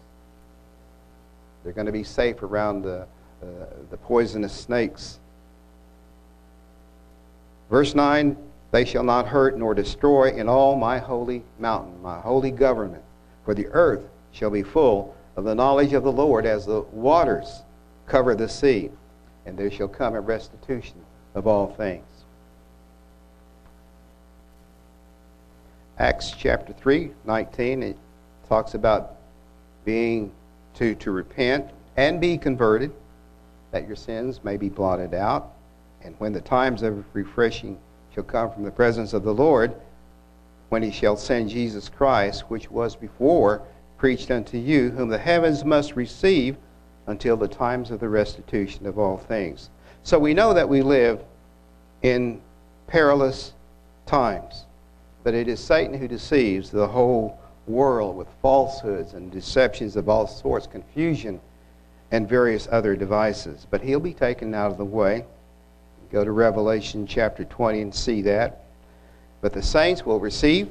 [1.63, 3.07] They're going to be safe around the
[3.45, 5.19] uh, the poisonous snakes.
[7.69, 8.37] Verse 9
[8.71, 13.03] They shall not hurt nor destroy in all my holy mountain, my holy government,
[13.45, 17.63] for the earth shall be full of the knowledge of the Lord as the waters
[18.07, 18.91] cover the sea,
[19.45, 20.97] and there shall come a restitution
[21.35, 22.07] of all things.
[25.99, 27.97] Acts chapter 3, 19, it
[28.49, 29.17] talks about
[29.85, 30.33] being
[30.75, 32.93] to, to repent and be converted,
[33.71, 35.53] that your sins may be blotted out.
[36.03, 37.79] And when the times of refreshing
[38.13, 39.75] shall come from the presence of the Lord,
[40.69, 43.63] when he shall send Jesus Christ, which was before
[43.97, 46.57] preached unto you, whom the heavens must receive
[47.07, 49.71] until the times of the restitution of all things.
[50.03, 51.23] So we know that we live
[52.03, 52.41] in
[52.87, 53.53] perilous
[54.07, 54.64] times,
[55.25, 60.27] but it is Satan who deceives the whole world with falsehoods and deceptions of all
[60.27, 61.41] sorts, confusion,
[62.13, 63.67] and various other devices.
[63.69, 65.25] But he'll be taken out of the way.
[66.13, 68.67] Go to Revelation chapter 20 and see that.
[69.41, 70.69] But the saints will receive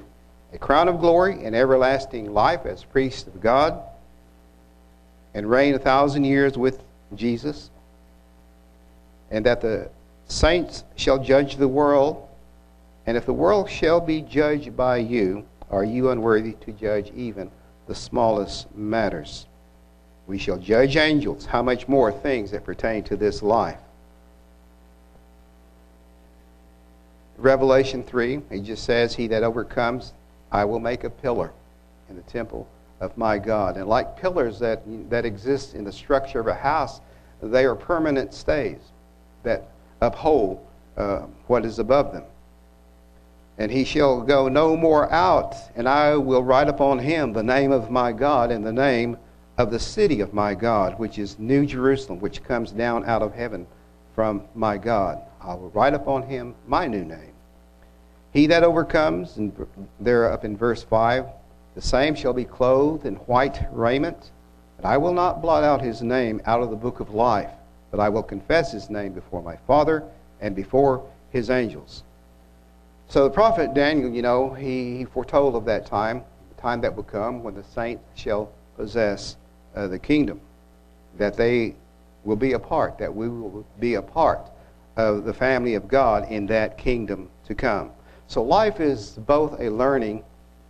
[0.54, 3.82] a crown of glory and everlasting life as priests of God,
[5.34, 6.84] and reign a thousand years with
[7.16, 7.72] Jesus,
[9.32, 9.90] and that the
[10.28, 12.28] saints shall judge the world.
[13.06, 17.52] And if the world shall be judged by you, are you unworthy to judge even
[17.88, 19.48] the smallest matters?
[20.28, 21.46] We shall judge angels.
[21.46, 23.80] How much more things that pertain to this life?
[27.38, 30.14] Revelation 3, he just says, He that overcomes
[30.52, 31.52] I will make a pillar
[32.10, 32.68] in the temple
[33.02, 33.76] of my God.
[33.76, 37.02] And like pillars that, that exist in the structure of a house,
[37.42, 38.80] they are permanent stays
[39.42, 39.68] that
[40.00, 42.24] uphold uh, what is above them.
[43.58, 47.72] And he shall go no more out, and I will write upon him the name
[47.72, 49.18] of my God and the name
[49.58, 53.34] of the city of my God, which is New Jerusalem, which comes down out of
[53.34, 53.68] heaven
[54.16, 55.22] from my God.
[55.40, 57.34] I will write upon him my new name
[58.34, 59.54] he that overcomes, and
[60.00, 61.28] there up in verse 5,
[61.76, 64.32] the same shall be clothed in white raiment.
[64.78, 67.52] And I will not blot out his name out of the book of life,
[67.92, 70.04] but I will confess his name before my Father
[70.42, 72.04] and before his angels.
[73.08, 76.24] So the prophet Daniel, you know, he, he foretold of that time,
[76.56, 79.38] the time that will come when the saints shall possess
[79.76, 80.42] uh, the kingdom.
[81.18, 81.76] That they
[82.24, 84.50] will be a part, that we will be a part
[84.96, 87.92] of the family of God in that kingdom to come.
[88.28, 90.24] So life is both a learning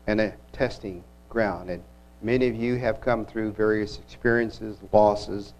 [0.07, 1.69] and a testing ground.
[1.69, 1.81] And
[2.21, 5.53] many of you have come through various experiences, losses,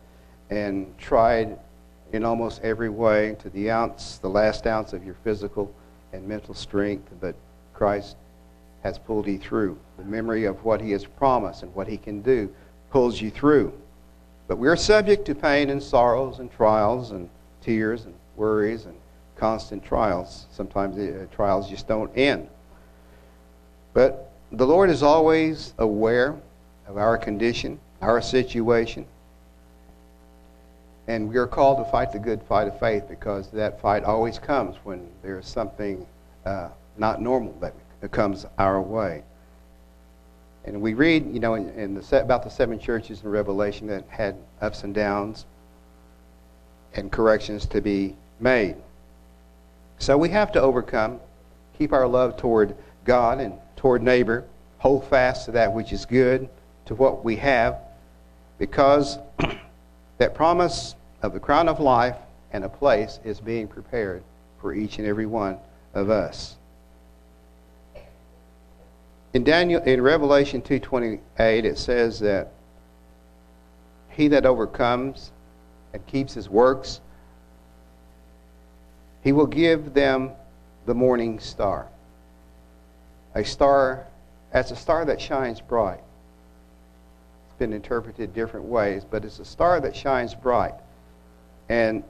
[0.50, 1.58] and tried
[2.12, 5.74] in almost every way to the ounce, the last ounce of your physical
[6.14, 7.36] and mental strength, but
[7.74, 8.16] Christ
[8.84, 9.78] has pulled you through.
[9.98, 12.54] The memory of what he has promised and what he can do
[12.92, 13.74] pulls you through.
[14.48, 17.30] But we're subject to pain and sorrows and trials and
[17.62, 18.96] tears and worries and
[19.36, 20.46] constant trials.
[20.52, 22.48] Sometimes the uh, trials just don't end.
[23.94, 26.36] But the Lord is always aware
[26.88, 29.06] of our condition, our situation.
[31.08, 34.40] And we are called to fight the good fight of faith because that fight always
[34.40, 36.06] comes when there's something
[36.46, 37.74] uh, not normal that
[38.12, 39.24] comes our way.
[40.66, 44.06] And we read, you know, in, in the, about the seven churches in Revelation that
[44.08, 45.46] had ups and downs
[46.94, 48.76] and corrections to be made.
[49.98, 51.20] So we have to overcome,
[51.78, 54.46] keep our love toward God and toward neighbor,
[54.78, 56.50] hold fast to that which is good,
[56.86, 57.78] to what we have,
[58.58, 59.18] because
[60.18, 62.18] that promise of the crown of life
[62.52, 64.24] and a place is being prepared
[64.60, 65.58] for each and every one
[65.94, 66.56] of us.
[69.34, 71.20] In Daniel in Revelation 2:28
[71.66, 72.52] it says that
[74.10, 75.32] he that overcomes
[75.92, 77.02] and keeps his works
[79.24, 80.32] he will give them
[80.86, 81.88] the morning star.
[83.36, 84.06] A star
[84.52, 86.03] as a star that shines bright.
[87.64, 90.74] Been interpreted different ways, but it's a star that shines bright.
[91.70, 92.04] And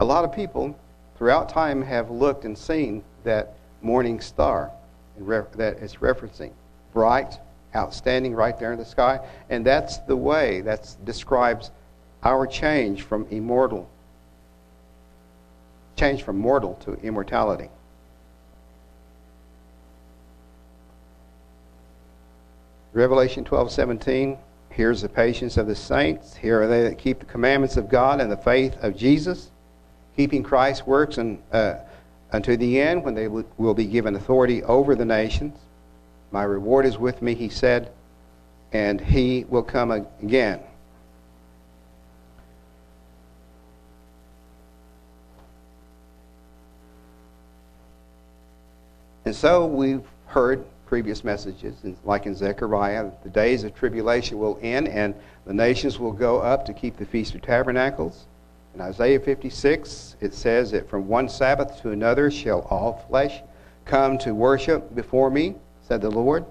[0.00, 0.78] a lot of people
[1.16, 4.70] throughout time have looked and seen that morning star
[5.16, 6.50] that it's referencing.
[6.92, 7.38] Bright,
[7.74, 9.26] outstanding right there in the sky.
[9.48, 11.70] And that's the way that describes
[12.22, 13.88] our change from immortal,
[15.96, 17.70] change from mortal to immortality.
[22.94, 24.38] Revelation 12, 17.
[24.70, 26.36] Here's the patience of the saints.
[26.36, 29.50] Here are they that keep the commandments of God and the faith of Jesus,
[30.16, 31.74] keeping Christ's works and uh,
[32.32, 35.58] unto the end when they will be given authority over the nations.
[36.30, 37.90] My reward is with me, he said,
[38.72, 40.60] and he will come again.
[49.24, 50.64] And so we've heard
[50.94, 51.74] previous messages,
[52.04, 55.12] like in Zechariah, the days of tribulation will end and
[55.44, 58.26] the nations will go up to keep the Feast of Tabernacles.
[58.76, 63.40] In Isaiah 56, it says that from one Sabbath to another shall all flesh
[63.84, 66.44] come to worship before me, said the Lord.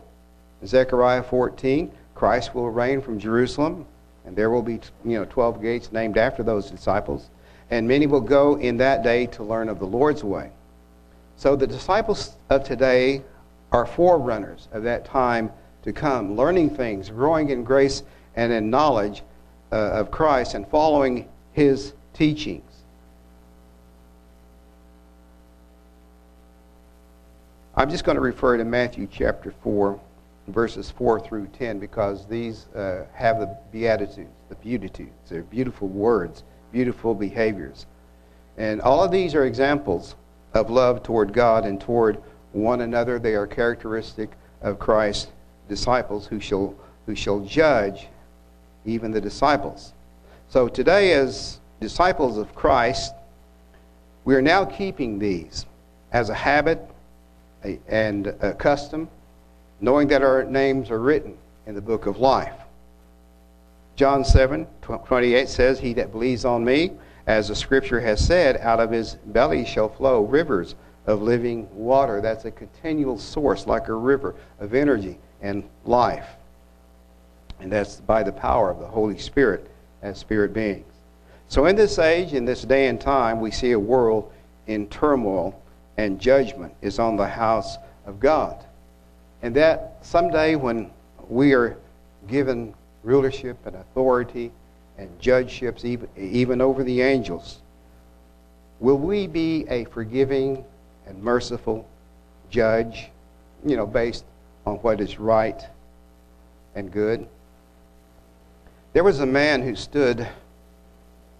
[0.62, 3.86] In Zechariah 14, Christ will reign from Jerusalem,
[4.26, 7.30] and there will be you know 12 gates named after those disciples,
[7.72, 10.52] and many will go in that day to learn of the Lord's way.
[11.38, 13.22] So the disciples of today
[13.74, 15.52] are forerunners of that time
[15.82, 18.04] to come, learning things, growing in grace
[18.36, 19.24] and in knowledge
[19.72, 22.70] uh, of Christ, and following his teachings.
[27.76, 30.00] I'm just going to refer to Matthew chapter 4,
[30.50, 35.12] verses 4 through 10, because these uh, have the Beatitudes, the Beatitudes.
[35.28, 37.88] They're beautiful words, beautiful behaviors.
[38.58, 40.16] And all of these are examples
[40.54, 42.22] of love toward God and toward
[42.54, 43.20] one another.
[43.20, 44.32] They are characteristic
[44.62, 45.28] of Christ's
[45.68, 46.76] disciples who shall,
[47.06, 48.08] who shall judge
[48.86, 49.94] even the disciples.
[50.50, 53.14] So today, as disciples of Christ,
[54.26, 55.66] we are now keeping these
[56.12, 56.80] as a habit
[57.88, 59.10] and a custom,
[59.82, 62.54] knowing that our names are written in the book of life.
[63.96, 66.92] John 7 28 says, He that believes on me,
[67.28, 70.76] as the scripture has said, out of his belly shall flow rivers
[71.06, 72.22] of living water.
[72.22, 76.28] That's a continual source, like a river of energy and life.
[77.60, 79.70] And that's by the power of the Holy Spirit
[80.02, 80.86] as spirit beings.
[81.48, 84.32] So, in this age, in this day and time, we see a world
[84.68, 85.62] in turmoil,
[85.98, 88.64] and judgment is on the house of God.
[89.42, 90.90] And that someday, when
[91.30, 91.78] we are
[92.28, 92.74] given
[93.04, 94.52] rulership and authority
[94.98, 97.60] and judgeships, even, even over the angels,
[98.80, 100.64] will we be a forgiving
[101.08, 101.88] and merciful
[102.50, 103.10] judge,
[103.66, 104.26] you know, based
[104.66, 105.62] on what is right
[106.76, 107.28] and good?
[108.94, 110.28] There was a man who stood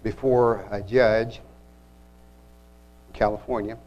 [0.02, 1.40] before a judge
[3.08, 3.78] in California.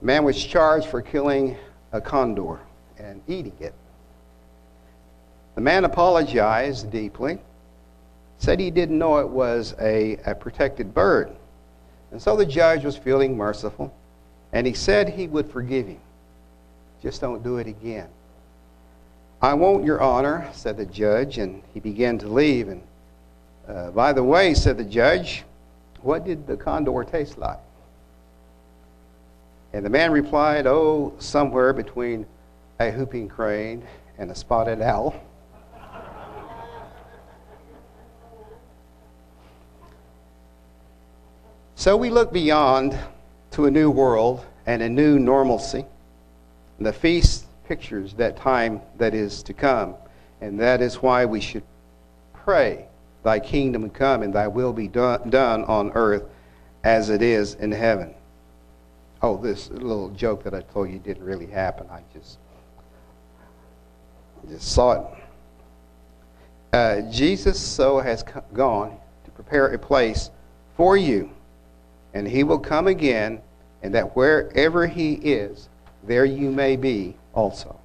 [0.00, 1.56] A man was charged for killing
[1.92, 2.60] a condor
[2.98, 3.74] and eating it.
[5.54, 7.38] The man apologized deeply
[8.38, 11.34] said he didn't know it was a, a protected bird.
[12.10, 13.94] And so the judge was feeling merciful,
[14.56, 16.00] and he said he would forgive him.
[17.02, 18.08] Just don't do it again.
[19.42, 22.68] I won't, Your Honor, said the judge, and he began to leave.
[22.68, 22.80] And
[23.68, 25.44] uh, by the way, said the judge,
[26.00, 27.58] what did the condor taste like?
[29.74, 32.24] And the man replied, Oh, somewhere between
[32.80, 33.86] a whooping crane
[34.16, 35.20] and a spotted owl.
[41.74, 42.98] so we look beyond
[43.56, 45.86] to a new world and a new normalcy.
[46.78, 49.94] The feast pictures that time that is to come.
[50.42, 51.62] And that is why we should
[52.34, 52.86] pray,
[53.24, 56.24] Thy kingdom come and Thy will be done, done on earth
[56.84, 58.14] as it is in heaven.
[59.22, 61.86] Oh, this little joke that I told you didn't really happen.
[61.90, 62.36] I just,
[64.50, 65.06] just saw it.
[66.74, 70.28] Uh, Jesus so has gone to prepare a place
[70.76, 71.30] for you,
[72.12, 73.40] and he will come again,
[73.86, 75.68] and that wherever he is,
[76.02, 77.78] there you may be also.